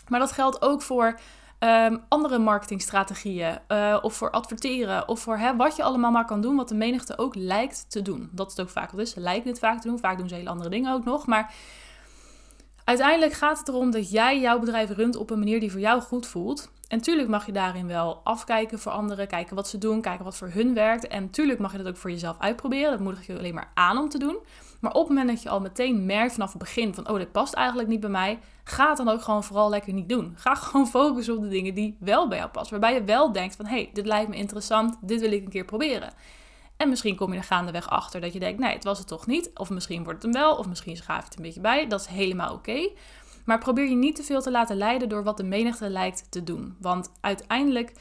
Maar 0.08 0.20
dat 0.20 0.32
geldt 0.32 0.62
ook 0.62 0.82
voor 0.82 1.18
um, 1.58 2.02
andere 2.08 2.38
marketingstrategieën 2.38 3.58
uh, 3.68 3.98
of 4.02 4.14
voor 4.14 4.30
adverteren 4.30 5.08
of 5.08 5.20
voor 5.20 5.36
hè, 5.36 5.56
wat 5.56 5.76
je 5.76 5.82
allemaal 5.82 6.10
maar 6.10 6.24
kan 6.24 6.40
doen 6.40 6.56
wat 6.56 6.68
de 6.68 6.74
menigte 6.74 7.18
ook 7.18 7.34
lijkt 7.34 7.90
te 7.90 8.02
doen. 8.02 8.28
Dat 8.32 8.50
is 8.50 8.56
het 8.56 8.66
ook 8.66 8.72
vaak 8.72 8.90
wat 8.90 9.00
is. 9.00 9.10
Ze 9.10 9.20
lijken 9.20 9.50
het 9.50 9.58
vaak 9.58 9.80
te 9.80 9.88
doen. 9.88 9.98
Vaak 9.98 10.18
doen 10.18 10.28
ze 10.28 10.34
hele 10.34 10.48
andere 10.48 10.70
dingen 10.70 10.92
ook 10.92 11.04
nog. 11.04 11.26
Maar 11.26 11.54
uiteindelijk 12.86 13.32
gaat 13.32 13.58
het 13.58 13.68
erom 13.68 13.90
dat 13.90 14.10
jij 14.10 14.40
jouw 14.40 14.58
bedrijf 14.58 14.90
runt 14.90 15.16
op 15.16 15.30
een 15.30 15.38
manier 15.38 15.60
die 15.60 15.70
voor 15.70 15.80
jou 15.80 16.00
goed 16.00 16.26
voelt. 16.26 16.70
En 16.88 17.00
tuurlijk 17.00 17.28
mag 17.28 17.46
je 17.46 17.52
daarin 17.52 17.86
wel 17.86 18.20
afkijken 18.24 18.78
voor 18.78 18.92
anderen, 18.92 19.26
kijken 19.26 19.56
wat 19.56 19.68
ze 19.68 19.78
doen, 19.78 20.00
kijken 20.00 20.24
wat 20.24 20.36
voor 20.36 20.48
hun 20.48 20.74
werkt. 20.74 21.06
En 21.06 21.30
tuurlijk 21.30 21.58
mag 21.58 21.72
je 21.72 21.78
dat 21.78 21.86
ook 21.86 21.96
voor 21.96 22.10
jezelf 22.10 22.36
uitproberen. 22.38 22.90
Dat 22.90 23.00
moedig 23.00 23.26
je 23.26 23.38
alleen 23.38 23.54
maar 23.54 23.70
aan 23.74 23.98
om 23.98 24.08
te 24.08 24.18
doen. 24.18 24.38
Maar 24.80 24.92
op 24.92 25.00
het 25.00 25.08
moment 25.08 25.28
dat 25.28 25.42
je 25.42 25.48
al 25.48 25.60
meteen 25.60 26.06
merkt 26.06 26.32
vanaf 26.32 26.48
het 26.48 26.58
begin 26.58 26.94
van, 26.94 27.08
oh, 27.08 27.16
dit 27.16 27.32
past 27.32 27.54
eigenlijk 27.54 27.88
niet 27.88 28.00
bij 28.00 28.10
mij, 28.10 28.38
ga 28.64 28.88
het 28.88 28.96
dan 28.96 29.08
ook 29.08 29.22
gewoon 29.22 29.44
vooral 29.44 29.68
lekker 29.68 29.92
niet 29.92 30.08
doen. 30.08 30.34
Ga 30.36 30.54
gewoon 30.64 30.86
focussen 30.86 31.36
op 31.36 31.42
de 31.42 31.48
dingen 31.48 31.74
die 31.74 31.96
wel 32.00 32.28
bij 32.28 32.38
jou 32.38 32.50
passen. 32.50 32.80
Waarbij 32.80 33.00
je 33.00 33.04
wel 33.04 33.32
denkt 33.32 33.56
van, 33.56 33.66
hey, 33.66 33.90
dit 33.92 34.06
lijkt 34.06 34.28
me 34.28 34.36
interessant, 34.36 34.96
dit 35.00 35.20
wil 35.20 35.32
ik 35.32 35.44
een 35.44 35.50
keer 35.50 35.64
proberen. 35.64 36.12
En 36.76 36.88
misschien 36.88 37.16
kom 37.16 37.32
je 37.32 37.38
er 37.38 37.44
gaandeweg 37.44 37.88
achter 37.88 38.20
dat 38.20 38.32
je 38.32 38.38
denkt, 38.38 38.60
nee, 38.60 38.74
het 38.74 38.84
was 38.84 38.98
het 38.98 39.08
toch 39.08 39.26
niet. 39.26 39.50
Of 39.54 39.70
misschien 39.70 40.04
wordt 40.04 40.22
het 40.22 40.32
hem 40.32 40.42
wel, 40.42 40.56
of 40.56 40.66
misschien 40.68 40.96
schaaf 40.96 41.18
je 41.18 41.24
het 41.24 41.36
een 41.36 41.42
beetje 41.42 41.60
bij. 41.60 41.86
Dat 41.86 42.00
is 42.00 42.06
helemaal 42.06 42.54
oké. 42.54 42.88
Maar 43.44 43.58
probeer 43.58 43.88
je 43.88 43.94
niet 43.94 44.16
te 44.16 44.22
veel 44.22 44.40
te 44.40 44.50
laten 44.50 44.76
leiden 44.76 45.08
door 45.08 45.22
wat 45.22 45.36
de 45.36 45.44
menigte 45.44 45.88
lijkt 45.88 46.30
te 46.30 46.42
doen. 46.42 46.76
Want 46.80 47.12
uiteindelijk 47.20 47.92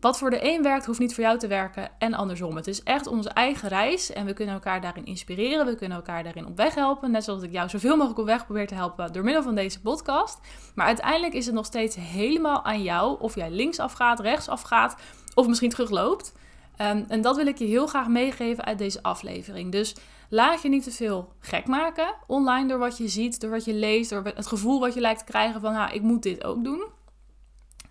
wat 0.00 0.18
voor 0.18 0.30
de 0.30 0.52
een 0.52 0.62
werkt, 0.62 0.86
hoeft 0.86 0.98
niet 0.98 1.14
voor 1.14 1.24
jou 1.24 1.38
te 1.38 1.46
werken 1.46 1.90
en 1.98 2.14
andersom. 2.14 2.56
Het 2.56 2.66
is 2.66 2.82
echt 2.82 3.06
onze 3.06 3.28
eigen 3.28 3.68
reis 3.68 4.12
en 4.12 4.26
we 4.26 4.32
kunnen 4.32 4.54
elkaar 4.54 4.80
daarin 4.80 5.06
inspireren. 5.06 5.66
We 5.66 5.74
kunnen 5.74 5.96
elkaar 5.96 6.22
daarin 6.22 6.46
op 6.46 6.56
weg 6.56 6.74
helpen. 6.74 7.10
Net 7.10 7.24
zoals 7.24 7.42
ik 7.42 7.52
jou 7.52 7.68
zoveel 7.68 7.96
mogelijk 7.96 8.18
op 8.18 8.26
weg 8.26 8.44
probeer 8.44 8.66
te 8.66 8.74
helpen 8.74 9.12
door 9.12 9.24
middel 9.24 9.42
van 9.42 9.54
deze 9.54 9.80
podcast. 9.80 10.38
Maar 10.74 10.86
uiteindelijk 10.86 11.34
is 11.34 11.46
het 11.46 11.54
nog 11.54 11.66
steeds 11.66 11.96
helemaal 11.96 12.64
aan 12.64 12.82
jou 12.82 13.20
of 13.20 13.34
jij 13.34 13.50
linksaf 13.50 13.92
gaat, 13.92 14.20
rechtsaf 14.20 14.62
gaat 14.62 14.96
of 15.34 15.48
misschien 15.48 15.70
terugloopt. 15.70 16.32
Um, 16.80 17.04
en 17.08 17.20
dat 17.20 17.36
wil 17.36 17.46
ik 17.46 17.58
je 17.58 17.64
heel 17.64 17.86
graag 17.86 18.08
meegeven 18.08 18.64
uit 18.64 18.78
deze 18.78 19.02
aflevering. 19.02 19.72
Dus 19.72 19.94
laat 20.28 20.62
je 20.62 20.68
niet 20.68 20.84
te 20.84 20.90
veel 20.90 21.32
gek 21.38 21.66
maken 21.66 22.14
online 22.26 22.68
door 22.68 22.78
wat 22.78 22.98
je 22.98 23.08
ziet, 23.08 23.40
door 23.40 23.50
wat 23.50 23.64
je 23.64 23.74
leest, 23.74 24.10
door 24.10 24.22
het 24.24 24.46
gevoel 24.46 24.80
wat 24.80 24.94
je 24.94 25.00
lijkt 25.00 25.18
te 25.18 25.24
krijgen 25.24 25.60
van, 25.60 25.72
nou, 25.72 25.92
ik 25.92 26.02
moet 26.02 26.22
dit 26.22 26.44
ook 26.44 26.64
doen. 26.64 26.84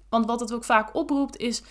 Want 0.10 0.26
wat 0.26 0.40
het 0.40 0.54
ook 0.54 0.64
vaak 0.64 0.96
oproept 0.96 1.38
is 1.38 1.64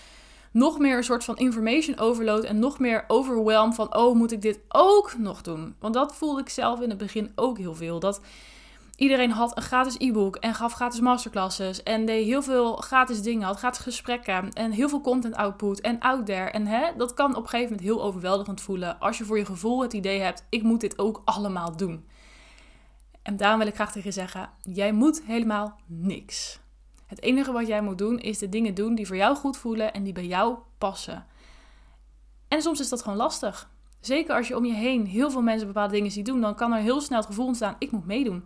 nog 0.53 0.79
meer 0.79 0.97
een 0.97 1.05
soort 1.05 1.25
van 1.25 1.37
information 1.37 1.99
overload 1.99 2.45
en 2.45 2.59
nog 2.59 2.79
meer 2.79 3.05
overwhelm 3.09 3.73
van, 3.73 3.97
oh, 3.97 4.15
moet 4.15 4.33
ik 4.33 4.43
dit 4.43 4.61
ook 4.69 5.15
nog 5.19 5.43
doen? 5.43 5.75
Want 5.79 5.95
dat 5.95 6.15
voelde 6.15 6.41
ik 6.41 6.49
zelf 6.49 6.81
in 6.81 6.89
het 6.89 6.99
begin 6.99 7.33
ook 7.35 7.59
heel 7.59 7.75
veel. 7.75 7.99
Dat 7.99 8.21
iedereen 9.03 9.31
had 9.31 9.57
een 9.57 9.63
gratis 9.63 9.95
e-book 9.99 10.37
en 10.37 10.55
gaf 10.55 10.73
gratis 10.73 11.01
masterclasses 11.01 11.83
en 11.83 12.07
deed 12.07 12.27
heel 12.27 12.43
veel 12.43 12.77
gratis 12.77 13.23
dingen, 13.23 13.47
had 13.47 13.59
gratis 13.59 13.81
gesprekken 13.81 14.51
en 14.53 14.71
heel 14.71 14.89
veel 14.89 15.01
content 15.01 15.35
output 15.35 15.81
en 15.81 16.01
out 16.01 16.27
there. 16.27 16.51
En 16.51 16.67
hè, 16.67 16.97
dat 16.97 17.15
kan 17.15 17.31
op 17.37 17.43
een 17.43 17.49
gegeven 17.49 17.71
moment 17.71 17.89
heel 17.89 18.03
overweldigend 18.03 18.61
voelen 18.61 18.99
als 18.99 19.19
je 19.19 19.25
voor 19.25 19.39
je 19.39 19.45
gevoel 19.45 19.83
het 19.83 19.93
idee 19.93 20.21
hebt, 20.21 20.47
ik 20.49 20.63
moet 20.63 20.81
dit 20.81 20.99
ook 20.99 21.23
allemaal 21.25 21.77
doen. 21.77 22.07
En 23.23 23.37
daarom 23.37 23.59
wil 23.59 23.69
ik 23.69 23.75
graag 23.75 23.93
tegen 23.93 24.09
je 24.09 24.15
zeggen, 24.15 24.51
jij 24.63 24.93
moet 24.93 25.23
helemaal 25.23 25.81
niks. 25.87 26.61
Het 27.07 27.23
enige 27.23 27.53
wat 27.53 27.67
jij 27.67 27.83
moet 27.83 27.99
doen 27.99 28.19
is 28.19 28.39
de 28.39 28.49
dingen 28.49 28.75
doen 28.75 28.95
die 28.95 29.07
voor 29.07 29.17
jou 29.17 29.37
goed 29.37 29.57
voelen 29.57 29.93
en 29.93 30.03
die 30.03 30.13
bij 30.13 30.27
jou 30.27 30.57
passen. 30.79 31.27
En 32.49 32.63
soms 32.63 32.81
is 32.81 32.89
dat 32.89 33.03
gewoon 33.03 33.19
lastig. 33.19 33.71
Zeker 34.01 34.35
als 34.35 34.49
je 34.49 34.57
om 34.57 34.65
je 34.65 34.75
heen 34.75 35.07
heel 35.07 35.31
veel 35.31 35.43
mensen 35.43 35.67
bepaalde 35.67 35.95
dingen 35.95 36.11
ziet 36.11 36.27
doen, 36.27 36.41
dan 36.41 36.55
kan 36.55 36.73
er 36.73 36.81
heel 36.81 37.01
snel 37.01 37.19
het 37.19 37.27
gevoel 37.27 37.47
ontstaan: 37.47 37.77
ik 37.79 37.91
moet 37.91 38.07
meedoen. 38.07 38.45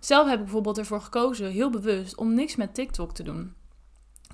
Zelf 0.00 0.26
heb 0.28 0.38
ik 0.38 0.44
bijvoorbeeld 0.44 0.78
ervoor 0.78 1.00
gekozen, 1.00 1.50
heel 1.50 1.70
bewust, 1.70 2.16
om 2.16 2.34
niks 2.34 2.56
met 2.56 2.74
TikTok 2.74 3.12
te 3.12 3.22
doen. 3.22 3.54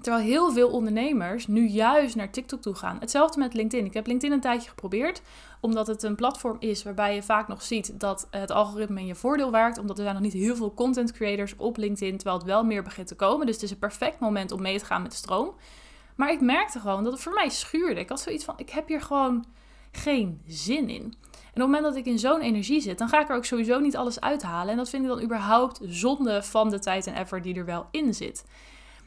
Terwijl 0.01 0.25
heel 0.25 0.53
veel 0.53 0.71
ondernemers 0.71 1.47
nu 1.47 1.67
juist 1.67 2.17
naar 2.17 2.31
TikTok 2.31 2.63
toe 2.63 2.75
gaan. 2.75 2.97
Hetzelfde 3.01 3.39
met 3.39 3.55
LinkedIn. 3.55 3.87
Ik 3.87 3.95
heb 3.95 4.07
LinkedIn 4.07 4.35
een 4.35 4.41
tijdje 4.41 4.69
geprobeerd, 4.69 5.23
omdat 5.61 5.87
het 5.87 6.03
een 6.03 6.15
platform 6.15 6.57
is 6.61 6.83
waarbij 6.83 7.15
je 7.15 7.23
vaak 7.23 7.49
nog 7.49 7.63
ziet 7.63 8.01
dat 8.01 8.27
het 8.31 8.51
algoritme 8.51 9.01
in 9.01 9.07
je 9.07 9.15
voordeel 9.15 9.51
werkt. 9.51 9.79
Omdat 9.79 9.97
er 9.97 10.03
zijn 10.03 10.15
nog 10.15 10.25
niet 10.25 10.33
heel 10.33 10.57
veel 10.57 10.75
content 10.75 11.13
creators 11.13 11.57
op 11.57 11.77
LinkedIn, 11.77 12.17
terwijl 12.17 12.37
het 12.37 12.47
wel 12.47 12.65
meer 12.65 12.83
begint 12.83 13.07
te 13.07 13.15
komen. 13.15 13.47
Dus 13.47 13.55
het 13.55 13.65
is 13.65 13.71
een 13.71 13.79
perfect 13.79 14.21
moment 14.21 14.53
om 14.53 14.63
mee 14.63 14.79
te 14.79 14.85
gaan 14.85 15.03
met 15.03 15.11
de 15.11 15.17
stroom. 15.17 15.55
Maar 16.17 16.33
ik 16.33 16.41
merkte 16.41 16.81
gewoon 16.81 17.05
dat 17.05 17.13
het 17.13 17.23
voor 17.23 17.33
mij 17.33 17.49
schuurde. 17.49 18.01
Ik 18.01 18.09
had 18.09 18.21
zoiets 18.21 18.45
van, 18.45 18.55
ik 18.57 18.71
heb 18.71 18.89
hier 18.89 19.03
gewoon 19.03 19.45
geen 19.97 20.41
zin 20.47 20.89
in. 20.89 21.03
En 21.03 21.63
op 21.63 21.69
het 21.69 21.75
moment 21.77 21.83
dat 21.83 21.97
ik 21.97 22.13
in 22.13 22.19
zo'n 22.19 22.41
energie 22.41 22.81
zit, 22.81 22.99
dan 22.99 23.09
ga 23.09 23.21
ik 23.21 23.29
er 23.29 23.37
ook 23.37 23.45
sowieso 23.45 23.79
niet 23.79 23.97
alles 23.97 24.21
uithalen. 24.21 24.71
En 24.71 24.77
dat 24.77 24.89
vind 24.89 25.03
ik 25.03 25.09
dan 25.09 25.23
überhaupt 25.23 25.81
zonde 25.83 26.43
van 26.43 26.71
de 26.71 26.79
tijd 26.79 27.07
en 27.07 27.15
effort 27.15 27.43
die 27.43 27.55
er 27.55 27.65
wel 27.65 27.87
in 27.91 28.15
zit. 28.15 28.45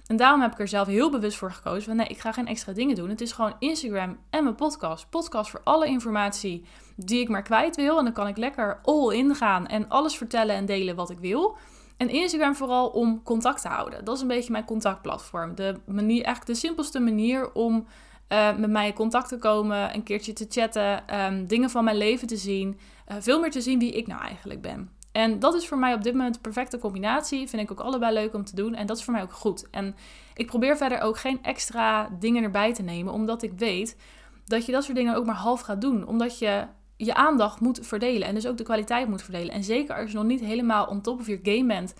En 0.09 0.15
daarom 0.17 0.41
heb 0.41 0.51
ik 0.51 0.59
er 0.59 0.67
zelf 0.67 0.87
heel 0.87 1.11
bewust 1.11 1.37
voor 1.37 1.51
gekozen 1.51 1.83
van 1.83 1.95
nee, 1.95 2.07
ik 2.07 2.19
ga 2.19 2.31
geen 2.31 2.47
extra 2.47 2.73
dingen 2.73 2.95
doen. 2.95 3.09
Het 3.09 3.21
is 3.21 3.31
gewoon 3.31 3.55
Instagram 3.59 4.17
en 4.29 4.43
mijn 4.43 4.55
podcast. 4.55 5.09
Podcast 5.09 5.49
voor 5.49 5.61
alle 5.63 5.87
informatie 5.87 6.65
die 6.95 7.21
ik 7.21 7.29
maar 7.29 7.41
kwijt 7.41 7.75
wil. 7.75 7.97
En 7.97 8.03
dan 8.03 8.13
kan 8.13 8.27
ik 8.27 8.37
lekker 8.37 8.79
all 8.83 9.15
in 9.15 9.35
gaan 9.35 9.67
en 9.67 9.89
alles 9.89 10.17
vertellen 10.17 10.55
en 10.55 10.65
delen 10.65 10.95
wat 10.95 11.09
ik 11.09 11.19
wil. 11.19 11.57
En 11.97 12.09
Instagram 12.09 12.55
vooral 12.55 12.87
om 12.87 13.23
contact 13.23 13.61
te 13.61 13.67
houden. 13.67 14.05
Dat 14.05 14.15
is 14.15 14.21
een 14.21 14.27
beetje 14.27 14.51
mijn 14.51 14.65
contactplatform. 14.65 15.55
De 15.55 15.79
manier, 15.85 16.23
eigenlijk 16.23 16.45
de 16.45 16.67
simpelste 16.67 16.99
manier 16.99 17.51
om 17.53 17.87
uh, 18.29 18.57
met 18.57 18.69
mij 18.69 18.87
in 18.87 18.93
contact 18.93 19.27
te 19.27 19.37
komen, 19.37 19.95
een 19.95 20.03
keertje 20.03 20.33
te 20.33 20.45
chatten, 20.49 21.19
um, 21.23 21.47
dingen 21.47 21.69
van 21.69 21.83
mijn 21.83 21.97
leven 21.97 22.27
te 22.27 22.37
zien. 22.37 22.79
Uh, 23.07 23.17
veel 23.19 23.39
meer 23.39 23.51
te 23.51 23.61
zien 23.61 23.79
wie 23.79 23.91
ik 23.91 24.07
nou 24.07 24.21
eigenlijk 24.21 24.61
ben. 24.61 24.89
En 25.11 25.39
dat 25.39 25.53
is 25.53 25.67
voor 25.67 25.77
mij 25.77 25.93
op 25.93 26.03
dit 26.03 26.13
moment 26.13 26.33
de 26.33 26.41
perfecte 26.41 26.79
combinatie. 26.79 27.47
Vind 27.47 27.61
ik 27.61 27.71
ook 27.71 27.79
allebei 27.79 28.13
leuk 28.13 28.33
om 28.33 28.45
te 28.45 28.55
doen. 28.55 28.75
En 28.75 28.85
dat 28.85 28.97
is 28.97 29.03
voor 29.03 29.13
mij 29.13 29.21
ook 29.21 29.33
goed. 29.33 29.69
En 29.69 29.95
ik 30.33 30.45
probeer 30.45 30.77
verder 30.77 31.01
ook 31.01 31.17
geen 31.17 31.43
extra 31.43 32.09
dingen 32.19 32.43
erbij 32.43 32.73
te 32.73 32.83
nemen, 32.83 33.13
omdat 33.13 33.41
ik 33.41 33.51
weet 33.57 33.97
dat 34.45 34.65
je 34.65 34.71
dat 34.71 34.83
soort 34.83 34.97
dingen 34.97 35.15
ook 35.15 35.25
maar 35.25 35.35
half 35.35 35.61
gaat 35.61 35.81
doen. 35.81 36.07
Omdat 36.07 36.39
je 36.39 36.65
je 36.97 37.13
aandacht 37.13 37.59
moet 37.59 37.79
verdelen 37.81 38.27
en 38.27 38.33
dus 38.33 38.47
ook 38.47 38.57
de 38.57 38.63
kwaliteit 38.63 39.07
moet 39.07 39.21
verdelen. 39.21 39.53
En 39.53 39.63
zeker 39.63 39.95
als 39.95 40.11
je 40.11 40.17
nog 40.17 40.25
niet 40.25 40.39
helemaal 40.39 40.85
on 40.85 41.01
top 41.01 41.19
of 41.19 41.27
je 41.27 41.39
game 41.43 41.65
bent 41.65 41.93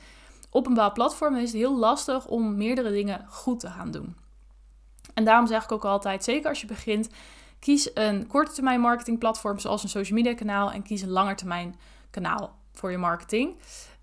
op 0.50 0.66
een 0.66 0.74
bepaald 0.74 0.94
platform, 0.94 1.36
is 1.36 1.52
het 1.52 1.62
heel 1.62 1.78
lastig 1.78 2.28
om 2.28 2.56
meerdere 2.56 2.92
dingen 2.92 3.26
goed 3.30 3.60
te 3.60 3.68
gaan 3.68 3.92
doen. 3.92 4.16
En 5.14 5.24
daarom 5.24 5.48
zeg 5.48 5.64
ik 5.64 5.72
ook 5.72 5.86
altijd, 5.86 6.24
zeker 6.24 6.50
als 6.50 6.62
je 6.62 6.68
begint, 6.68 7.10
kies 7.60 7.90
een 7.94 8.28
korte 8.28 8.52
termijn 8.52 8.80
marketingplatform 8.80 9.60
zoals 9.60 9.84
een 9.84 9.90
social 9.90 10.18
media 10.18 10.34
kanaal 10.34 10.72
en 10.72 10.84
kies 10.84 11.02
een 11.02 11.10
langetermijn 11.10 11.76
kanaal 12.10 12.58
voor 12.74 12.92
je 12.92 12.98
marketing. 12.98 13.56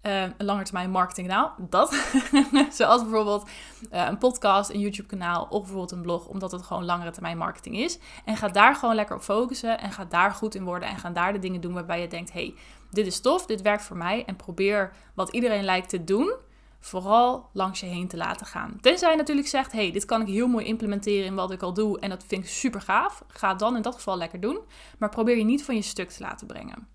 Uh, 0.03 0.23
een 0.23 0.35
langetermijn 0.39 0.91
marketingkanaal, 0.91 1.55
dat. 1.59 1.95
Zoals 2.71 3.03
bijvoorbeeld 3.03 3.49
uh, 3.93 4.07
een 4.07 4.19
podcast, 4.19 4.71
een 4.71 4.81
YouTube 4.81 5.09
kanaal 5.09 5.47
of 5.51 5.61
bijvoorbeeld 5.61 5.91
een 5.91 6.03
blog, 6.03 6.27
omdat 6.27 6.53
het 6.53 6.63
gewoon 6.63 6.85
langere 6.85 7.11
termijn 7.11 7.39
marketing 7.39 7.77
is. 7.77 7.99
En 8.25 8.37
ga 8.37 8.49
daar 8.49 8.75
gewoon 8.75 8.95
lekker 8.95 9.17
op 9.17 9.23
focussen 9.23 9.81
en 9.81 9.93
ga 9.93 10.05
daar 10.05 10.31
goed 10.31 10.55
in 10.55 10.65
worden 10.65 10.89
en 10.89 10.99
ga 10.99 11.11
daar 11.11 11.33
de 11.33 11.39
dingen 11.39 11.61
doen 11.61 11.73
waarbij 11.73 12.01
je 12.01 12.09
denkt, 12.09 12.33
hey, 12.33 12.55
dit 12.91 13.07
is 13.07 13.21
tof, 13.21 13.47
dit 13.47 13.63
werkt 13.63 13.83
voor 13.83 13.97
mij. 13.97 14.25
En 14.25 14.37
probeer 14.37 14.93
wat 15.15 15.29
iedereen 15.29 15.65
lijkt 15.65 15.89
te 15.89 16.05
doen, 16.05 16.35
vooral 16.80 17.50
langs 17.52 17.80
je 17.80 17.87
heen 17.87 18.09
te 18.09 18.16
laten 18.16 18.47
gaan. 18.47 18.78
Tenzij 18.80 19.11
je 19.11 19.16
natuurlijk 19.16 19.49
zegt, 19.49 19.73
hey, 19.73 19.92
dit 19.92 20.04
kan 20.04 20.21
ik 20.21 20.26
heel 20.26 20.49
mooi 20.49 20.64
implementeren 20.64 21.26
in 21.26 21.35
wat 21.35 21.50
ik 21.50 21.62
al 21.62 21.73
doe 21.73 22.00
en 22.00 22.11
dat 22.11 22.25
vind 22.26 22.45
ik 22.45 22.50
super 22.50 22.80
gaaf. 22.80 23.25
Ga 23.28 23.54
dan 23.54 23.76
in 23.76 23.83
dat 23.83 23.95
geval 23.95 24.16
lekker 24.16 24.40
doen, 24.40 24.59
maar 24.99 25.09
probeer 25.09 25.37
je 25.37 25.45
niet 25.45 25.64
van 25.64 25.75
je 25.75 25.83
stuk 25.83 26.11
te 26.11 26.23
laten 26.23 26.47
brengen. 26.47 26.88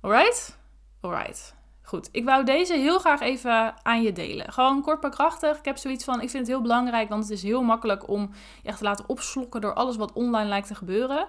Alright? 0.00 0.58
Alright. 1.00 1.54
Goed, 1.82 2.08
ik 2.12 2.24
wou 2.24 2.44
deze 2.44 2.74
heel 2.74 2.98
graag 2.98 3.20
even 3.20 3.84
aan 3.84 4.02
je 4.02 4.12
delen. 4.12 4.52
Gewoon 4.52 4.82
kort 4.82 5.02
maar 5.02 5.10
krachtig. 5.10 5.58
Ik 5.58 5.64
heb 5.64 5.76
zoiets 5.76 6.04
van, 6.04 6.14
ik 6.14 6.30
vind 6.30 6.46
het 6.46 6.46
heel 6.46 6.62
belangrijk, 6.62 7.08
want 7.08 7.22
het 7.22 7.32
is 7.32 7.42
heel 7.42 7.62
makkelijk 7.62 8.08
om 8.08 8.30
je 8.62 8.68
echt 8.68 8.78
te 8.78 8.84
laten 8.84 9.08
opslokken 9.08 9.60
door 9.60 9.74
alles 9.74 9.96
wat 9.96 10.12
online 10.12 10.48
lijkt 10.48 10.66
te 10.66 10.74
gebeuren. 10.74 11.28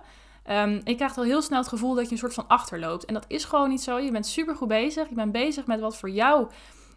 Ik 0.83 0.95
krijg 0.95 1.17
al 1.17 1.23
heel 1.23 1.41
snel 1.41 1.59
het 1.59 1.67
gevoel 1.67 1.93
dat 1.93 2.05
je 2.05 2.11
een 2.11 2.17
soort 2.17 2.33
van 2.33 2.47
achterloopt. 2.47 3.05
En 3.05 3.13
dat 3.13 3.25
is 3.27 3.45
gewoon 3.45 3.69
niet 3.69 3.81
zo. 3.81 3.97
Je 3.97 4.11
bent 4.11 4.27
super 4.27 4.55
goed 4.55 4.67
bezig. 4.67 5.09
Je 5.09 5.15
bent 5.15 5.31
bezig 5.31 5.65
met 5.65 5.79
wat 5.79 5.97
voor 5.97 6.09
jou 6.09 6.47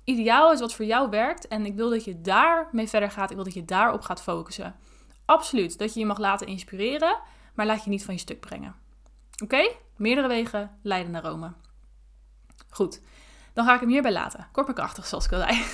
ideaal 0.09 0.53
is, 0.53 0.61
wat 0.61 0.75
voor 0.75 0.85
jou 0.85 1.11
werkt. 1.11 1.49
En 1.49 1.67
ik 1.67 1.75
wil 1.75 1.91
dat 1.91 2.05
je 2.05 2.21
daarmee 2.21 2.89
verder 2.89 3.11
gaat. 3.11 3.31
Ik 3.31 3.37
wil 3.37 3.45
dat 3.45 3.55
je 3.55 3.65
daarop 3.65 4.01
gaat 4.01 4.23
focussen. 4.23 4.77
Absoluut, 5.25 5.79
dat 5.79 5.95
je 5.95 6.01
je 6.01 6.07
mag 6.07 6.19
laten 6.19 6.47
inspireren, 6.47 7.19
maar 7.55 7.67
laat 7.67 7.85
je 7.85 7.91
niet 7.91 8.05
van 8.05 8.15
je 8.15 8.21
stuk 8.21 8.41
brengen. 8.41 8.75
Oké? 9.43 9.71
Meerdere 9.97 10.29
wegen 10.29 10.79
leiden 10.83 11.13
naar 11.13 11.23
Rome. 11.23 11.53
Goed, 12.71 13.01
dan 13.53 13.65
ga 13.65 13.75
ik 13.75 13.81
hem 13.81 13.89
hierbij 13.89 14.13
laten. 14.13 14.49
Kort 14.53 14.67
maar 14.67 14.75
krachtig, 14.75 15.07
zoals 15.07 15.25
ik 15.25 15.33
al 15.33 15.39
zei. 15.39 15.65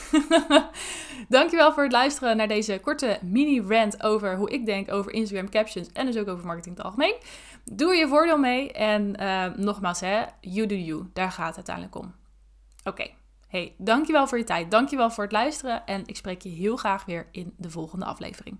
Dankjewel 1.28 1.72
voor 1.72 1.82
het 1.82 1.92
luisteren 1.92 2.36
naar 2.36 2.48
deze 2.48 2.78
korte 2.82 3.18
mini-rant 3.22 4.02
over 4.02 4.36
hoe 4.36 4.50
ik 4.50 4.66
denk 4.66 4.92
over 4.92 5.12
Instagram 5.12 5.50
captions 5.50 5.92
en 5.92 6.06
dus 6.06 6.16
ook 6.16 6.28
over 6.28 6.46
marketing 6.46 6.76
in 6.76 6.82
het 6.82 6.92
algemeen. 6.92 7.16
Doe 7.64 7.90
er 7.90 7.96
je 7.96 8.08
voordeel 8.08 8.38
mee 8.38 8.72
en 8.72 9.22
uh, 9.22 9.46
nogmaals, 9.56 10.00
hè, 10.00 10.24
you 10.40 10.66
do 10.66 10.74
you. 10.74 11.10
Daar 11.12 11.32
gaat 11.32 11.46
het 11.46 11.56
uiteindelijk 11.56 11.96
om. 11.96 12.14
Oké, 12.84 13.10
hey, 13.54 13.74
dankjewel 13.78 14.26
voor 14.26 14.38
je 14.38 14.44
tijd. 14.44 14.70
Dankjewel 14.70 15.10
voor 15.10 15.24
het 15.24 15.32
luisteren 15.32 15.86
en 15.86 16.02
ik 16.06 16.16
spreek 16.16 16.42
je 16.42 16.48
heel 16.48 16.76
graag 16.76 17.04
weer 17.04 17.28
in 17.30 17.54
de 17.56 17.70
volgende 17.70 18.04
aflevering. 18.04 18.58